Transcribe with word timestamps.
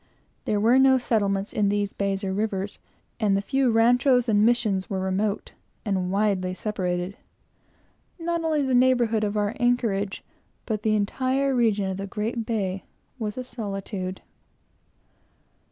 There 0.45 0.59
were 0.59 0.79
no 0.79 0.97
settlements 0.97 1.53
on 1.53 1.69
these 1.69 1.93
bays 1.93 2.23
or 2.23 2.33
rivers, 2.33 2.79
and 3.19 3.37
the 3.37 3.39
few 3.43 3.69
ranchos 3.69 4.27
and 4.27 4.43
Missions 4.43 4.89
were 4.89 4.99
remote 4.99 5.51
and 5.85 6.11
widely 6.11 6.55
separated. 6.55 7.17
Not 8.17 8.43
only 8.43 8.63
the 8.63 8.73
neighborhood 8.73 9.23
of 9.23 9.37
our 9.37 9.55
anchorage, 9.59 10.23
but 10.65 10.81
the 10.81 10.95
entire 10.95 11.53
region 11.53 11.85
of 11.87 11.97
the 11.97 12.07
great 12.07 12.47
bay, 12.47 12.83
was 13.19 13.37
a 13.37 13.43
solitude. 13.43 14.23